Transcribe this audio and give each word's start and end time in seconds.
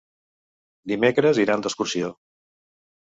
Dimecres 0.93 1.43
iran 1.43 1.67
d'excursió. 1.67 2.13